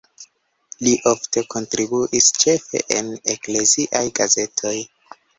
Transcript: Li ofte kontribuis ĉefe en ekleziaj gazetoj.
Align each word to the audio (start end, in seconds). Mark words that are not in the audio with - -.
Li 0.85 0.93
ofte 1.09 1.41
kontribuis 1.53 2.29
ĉefe 2.43 2.81
en 2.95 3.11
ekleziaj 3.35 4.03
gazetoj. 4.21 4.73